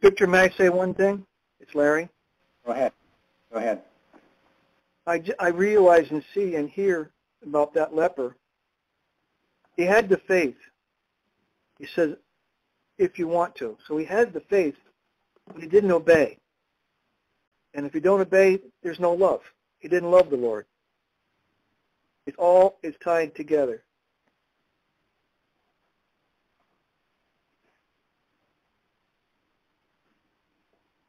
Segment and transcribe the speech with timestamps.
[0.00, 1.26] Victor, may I say one thing?
[1.60, 2.08] It's Larry.
[2.64, 2.92] Go ahead.
[3.52, 3.82] Go ahead.
[5.06, 7.10] I, I realize and see and hear
[7.42, 8.36] about that leper.
[9.76, 10.56] He had the faith.
[11.78, 12.16] He says,
[12.98, 13.76] if you want to.
[13.86, 14.76] So he had the faith,
[15.52, 16.38] but he didn't obey.
[17.74, 19.40] And if you don't obey, there's no love.
[19.78, 20.66] He didn't love the Lord.
[22.26, 23.82] It all is tied together.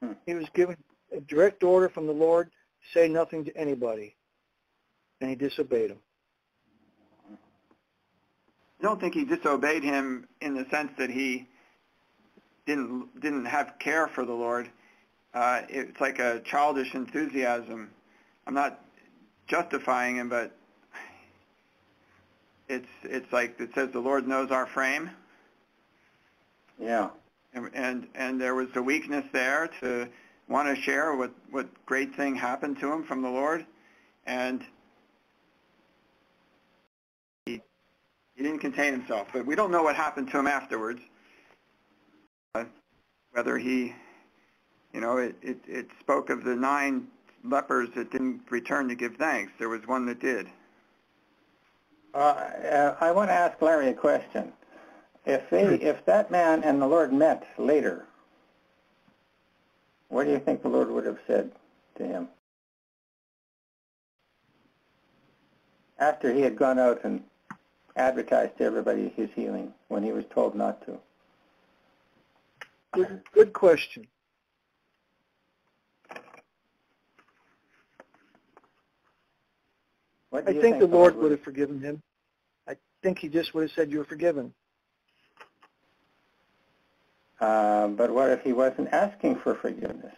[0.01, 0.13] Hmm.
[0.25, 0.77] He was given
[1.15, 2.49] a direct order from the Lord,
[2.93, 4.15] say nothing to anybody.
[5.21, 5.97] And he disobeyed him.
[8.79, 11.47] I don't think he disobeyed him in the sense that he
[12.65, 14.69] didn't didn't have care for the Lord.
[15.33, 17.89] Uh, it's like a childish enthusiasm.
[18.47, 18.79] I'm not
[19.47, 20.55] justifying him, but
[22.69, 25.09] it's it's like it says the Lord knows our frame,
[26.79, 27.09] Yeah.
[27.53, 30.07] And and, and there was a weakness there to
[30.47, 33.65] want to share what what great thing happened to him from the Lord,
[34.25, 34.63] and
[37.45, 37.61] he
[38.35, 39.27] he didn't contain himself.
[39.31, 41.01] But we don't know what happened to him afterwards.
[42.55, 42.65] Uh,
[43.31, 43.93] whether he,
[44.93, 47.07] you know, it, it it spoke of the nine
[47.43, 49.51] lepers that didn't return to give thanks.
[49.59, 50.47] There was one that did.
[52.13, 54.51] Uh, uh, I want to ask Larry a question.
[55.29, 55.85] If they, hmm.
[55.85, 58.07] if that man and the Lord met later,
[60.07, 61.51] what do you think the Lord would have said
[61.97, 62.27] to him?
[65.99, 67.23] After he had gone out and
[67.95, 70.97] advertised to everybody his healing when he was told not to.
[72.93, 74.07] Good, good question.
[80.31, 82.01] What do I you think the Lord would have forgiven him.
[82.67, 84.53] I think he just would have said, you're forgiven.
[87.39, 90.15] Uh, but what if he wasn't asking for forgiveness?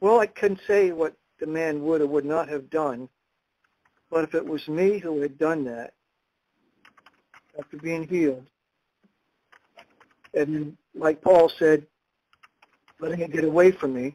[0.00, 3.08] Well, I couldn't say what the man would or would not have done,
[4.10, 5.94] but if it was me who had done that,
[7.58, 8.46] after being healed,
[10.34, 11.86] and like Paul said,
[13.00, 14.14] letting it get away from me,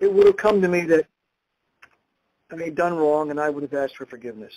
[0.00, 1.06] it would have come to me that
[2.52, 4.52] I had done wrong and I would have asked for forgiveness.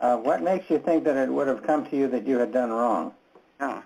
[0.00, 2.52] Uh, what makes you think that it would have come to you that you had
[2.52, 3.14] done wrong?
[3.60, 3.82] Yeah.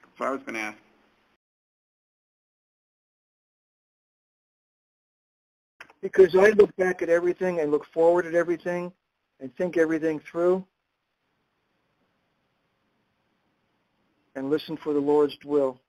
[0.00, 0.78] That's what I was going to ask.
[6.06, 8.92] because I look back at everything and look forward at everything
[9.40, 10.64] and think everything through
[14.36, 15.80] and listen for the Lord's will.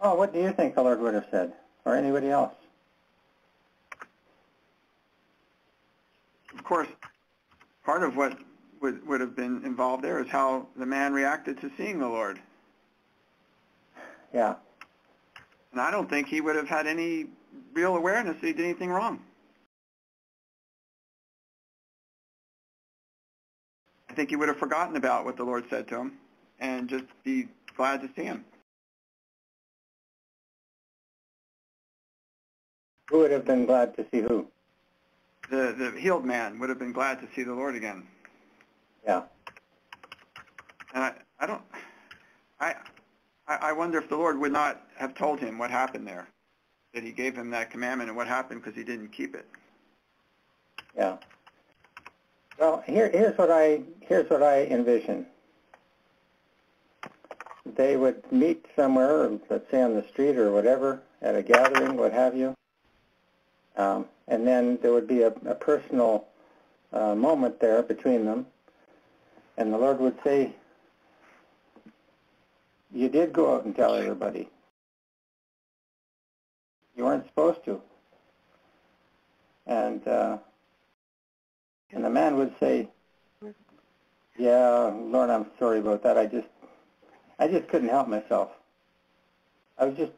[0.00, 1.52] Oh, what do you think the Lord would have said,
[1.84, 2.54] or anybody else?
[6.54, 6.88] Of course,
[7.84, 8.38] part of what
[8.80, 12.40] would, would have been involved there is how the man reacted to seeing the Lord.
[14.32, 14.54] Yeah.
[15.72, 17.26] And I don't think he would have had any
[17.74, 19.20] real awareness that he did anything wrong.
[24.08, 26.12] I think he would have forgotten about what the Lord said to him
[26.58, 28.44] and just be glad to see him.
[33.10, 34.46] Who would have been glad to see who?
[35.50, 38.04] The, the healed man would have been glad to see the Lord again.
[39.04, 39.22] Yeah.
[40.94, 41.62] And I, I don't,
[42.60, 42.74] I,
[43.48, 46.28] I wonder if the Lord would not have told him what happened there,
[46.94, 49.46] that he gave him that commandment and what happened because he didn't keep it.
[50.96, 51.16] Yeah.
[52.58, 55.26] Well, here, here's what I here's what I envision.
[57.76, 62.12] They would meet somewhere, let's say on the street or whatever, at a gathering, what
[62.12, 62.54] have you,
[63.76, 66.26] um, and then there would be a, a personal
[66.92, 68.46] uh, moment there between them,
[69.56, 70.54] and the Lord would say,
[72.92, 74.48] "You did go out and tell everybody.
[76.96, 77.80] You weren't supposed to."
[79.66, 80.38] And uh,
[81.92, 82.88] and the man would say,
[84.36, 86.16] "Yeah, Lord, I'm sorry about that.
[86.18, 86.48] I just,
[87.38, 88.50] I just couldn't help myself.
[89.78, 90.12] I was just,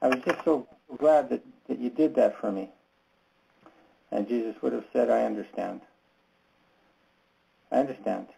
[0.00, 0.66] I was just so
[0.98, 2.68] glad that, that you did that for me."
[4.10, 5.80] And Jesus would have said, "I understand.
[7.70, 8.28] I understand.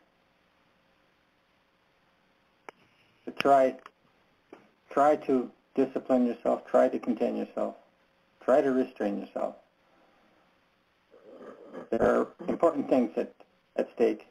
[3.25, 3.77] But try,
[4.91, 6.65] try to discipline yourself.
[6.67, 7.75] Try to contain yourself.
[8.41, 9.57] Try to restrain yourself."
[11.91, 13.33] there are important things at,
[13.77, 14.27] at stake.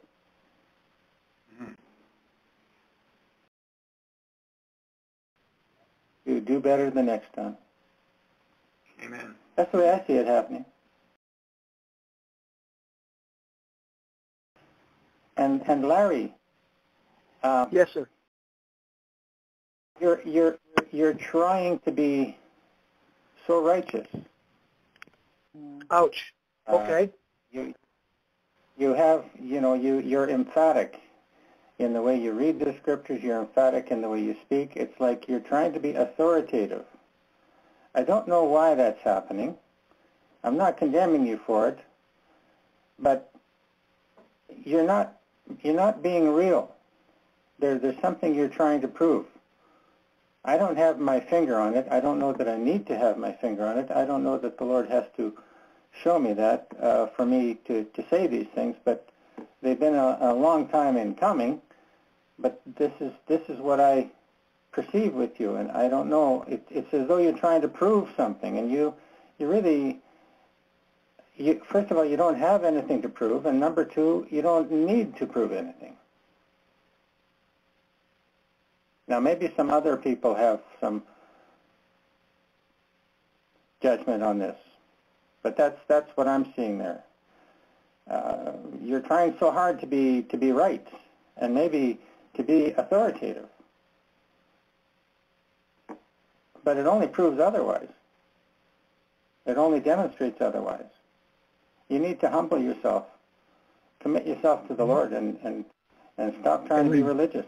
[6.24, 7.56] You do better the next time.
[9.04, 9.34] Amen.
[9.56, 10.64] That's the way I see it happening.
[15.36, 16.32] And and Larry,
[17.42, 18.08] um, Yes, sir.
[20.00, 20.58] you're you're
[20.92, 22.36] you're trying to be
[23.46, 24.06] so righteous.
[25.90, 26.32] Ouch.
[26.66, 27.10] Uh, Okay.
[27.50, 27.74] you
[28.78, 31.00] you have you know you you're emphatic
[31.80, 33.22] in the way you read the scriptures.
[33.22, 34.72] You're emphatic in the way you speak.
[34.76, 36.84] It's like you're trying to be authoritative.
[37.94, 39.56] I don't know why that's happening.
[40.42, 41.78] I'm not condemning you for it,
[42.98, 43.30] but
[44.64, 45.16] you're not
[45.62, 46.74] you're not being real.
[47.58, 49.26] There, there's something you're trying to prove.
[50.44, 51.86] I don't have my finger on it.
[51.90, 53.90] I don't know that I need to have my finger on it.
[53.90, 55.32] I don't know that the Lord has to
[56.02, 59.08] show me that uh, for me to, to say these things, but
[59.62, 61.60] they've been a, a long time in coming.
[62.38, 64.10] But this is this is what I
[64.74, 66.44] perceive with you, and I don't know.
[66.48, 68.92] It, it's as though you're trying to prove something, and you
[69.38, 70.00] you really
[71.36, 74.70] you, first of all, you don't have anything to prove, and number two, you don't
[74.70, 75.96] need to prove anything.
[79.06, 81.02] Now, maybe some other people have some
[83.82, 84.56] judgment on this,
[85.42, 87.04] but that's that's what I'm seeing there.
[88.10, 90.86] Uh, you're trying so hard to be to be right,
[91.36, 91.98] and maybe
[92.34, 93.48] to be authoritative,
[96.64, 97.88] but it only proves otherwise.
[99.46, 100.86] It only demonstrates otherwise.
[101.88, 103.04] You need to humble yourself,
[104.00, 105.64] commit yourself to the Lord, and and
[106.16, 107.46] and stop trying to be religious.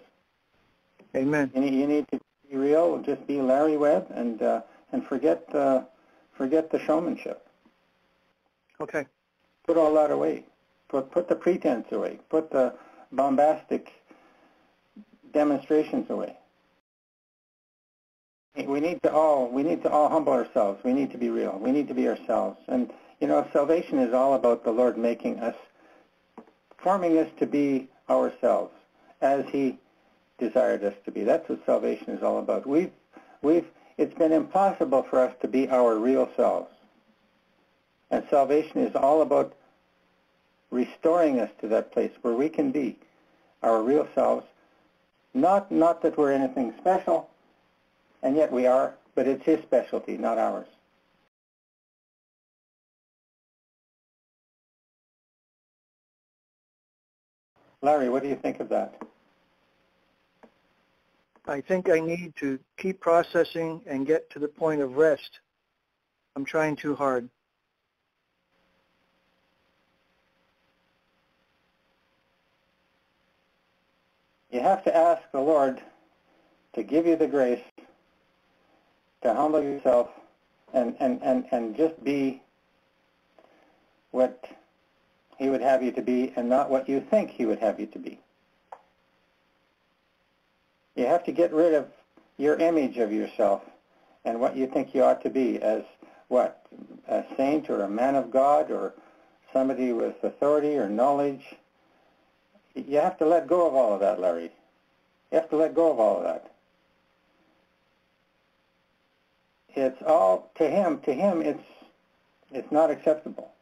[1.15, 1.51] Amen.
[1.55, 2.21] You need, you need to
[2.51, 2.99] be real.
[2.99, 4.61] Just be Larry Webb, and uh,
[4.93, 5.83] and forget uh,
[6.37, 7.47] forget the showmanship.
[8.81, 9.07] Okay.
[9.67, 10.45] Put all that away.
[10.89, 12.19] Put put the pretense away.
[12.29, 12.75] Put the
[13.13, 13.93] bombastic
[15.33, 16.37] demonstrations away.
[18.65, 20.83] We need to all we need to all humble ourselves.
[20.83, 21.59] We need to be real.
[21.59, 22.59] We need to be ourselves.
[22.69, 25.55] And you know, salvation is all about the Lord making us,
[26.79, 28.73] forming us to be ourselves
[29.21, 29.79] as He
[30.39, 31.25] desired us to be.
[31.25, 32.67] That's what salvation is all about.
[32.67, 32.93] We've
[33.43, 33.67] we've
[33.99, 36.71] it's been impossible for us to be our real selves.
[38.11, 39.55] And salvation is all about
[40.71, 42.99] restoring us to that place where we can be
[43.63, 44.47] our real selves.
[45.35, 47.29] Not not that we're anything special,
[48.27, 50.67] and yet we are, but it's his specialty, not ours.
[57.83, 59.01] Larry, what do you think of that?
[61.47, 65.39] I think I need to keep processing and get to the point of rest.
[66.35, 67.29] I'm trying too hard.
[74.51, 75.81] You have to ask the Lord
[76.73, 77.63] to give you the grace
[79.23, 80.09] to humble yourself
[80.73, 82.43] and, and, and, and just be
[84.11, 84.45] what
[85.39, 87.87] he would have you to be and not what you think he would have you
[87.87, 88.19] to be.
[90.95, 91.87] You have to get rid of
[92.39, 93.63] your image of yourself
[94.25, 95.83] and what you think you ought to be as
[96.29, 96.67] what?
[97.09, 98.95] A saint or a man of God or
[99.53, 101.55] somebody with authority or knowledge.
[102.75, 104.51] You have to let go of all of that, Larry.
[105.31, 106.51] You have to let go of all of that.
[109.77, 111.01] It's all to him.
[111.01, 111.63] To him, it's
[112.51, 113.53] it's not acceptable.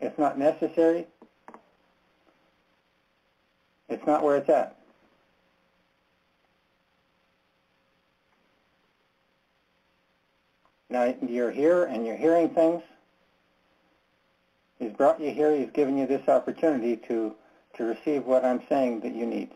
[0.00, 1.06] It's not necessary.
[3.88, 4.76] It's not where it's at.
[10.88, 12.82] Now you're here and you're hearing things.
[14.78, 15.54] He's brought you here.
[15.56, 17.34] He's given you this opportunity to,
[17.76, 19.50] to receive what I'm saying that you need.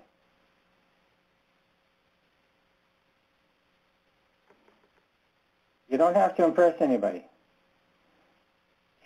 [5.95, 7.25] You don't have to impress anybody.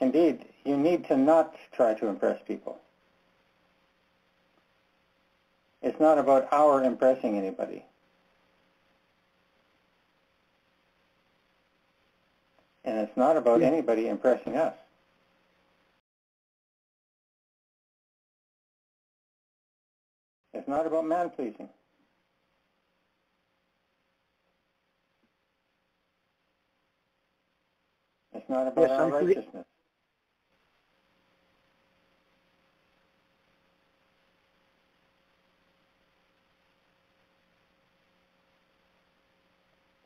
[0.00, 2.78] Indeed, you need to not try to impress people.
[5.82, 7.84] It's not about our impressing anybody.
[12.86, 14.72] And it's not about anybody impressing us.
[20.54, 21.68] It's not about man-pleasing.
[28.38, 29.66] It's not about Yes, our I'm righteousness.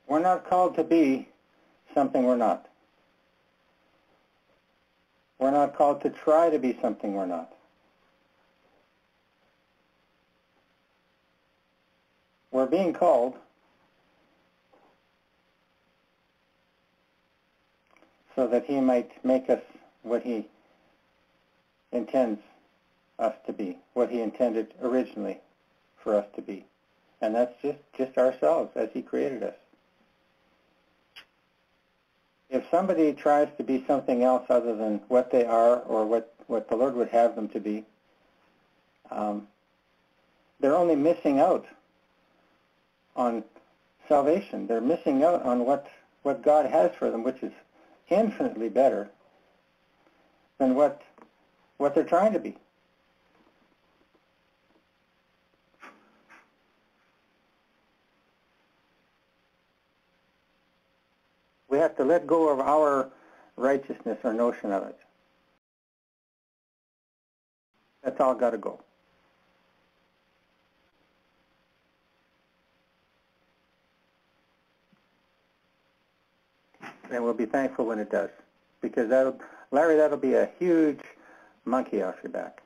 [0.09, 1.29] We're not called to be
[1.93, 2.69] something we're not.
[5.39, 7.53] We're not called to try to be something we're not.
[12.51, 13.35] We're being called
[18.35, 19.61] so that he might make us
[20.03, 20.47] what he
[21.93, 22.41] intends
[23.19, 25.39] us to be, what he intended originally
[26.03, 26.65] for us to be.
[27.21, 29.55] And that's just, just ourselves as he created us.
[32.51, 36.69] If somebody tries to be something else other than what they are or what, what
[36.69, 37.85] the Lord would have them to be,
[39.11, 39.47] um,
[40.61, 41.67] they're only missing out
[43.17, 43.45] on
[44.09, 44.67] salvation.
[44.67, 45.87] They're missing out on what,
[46.23, 47.53] what God has for them, which is
[48.15, 49.11] infinitely better
[50.59, 51.03] than what,
[51.79, 52.57] what they're trying to be.
[61.69, 63.11] We have to let go of our
[63.57, 64.99] righteousness or notion of it.
[68.05, 68.81] That's all got to go.
[77.13, 78.31] And we'll be thankful when it does.
[78.81, 79.39] Because that'll,
[79.71, 81.01] Larry, that'll be a huge
[81.65, 82.63] monkey off your back.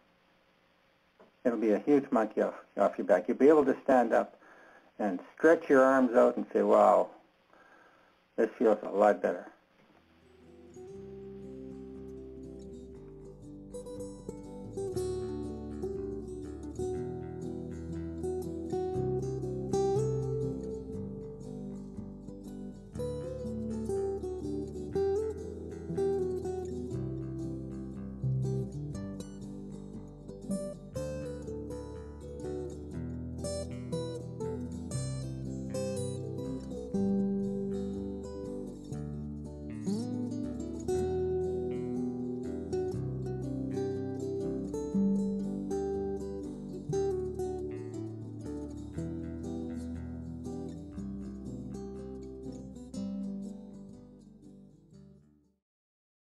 [1.44, 3.24] It'll be a huge monkey off, off your back.
[3.26, 4.38] You'll be able to stand up
[4.98, 7.08] and stretch your arms out and say, wow,
[8.36, 9.46] this feels a lot better.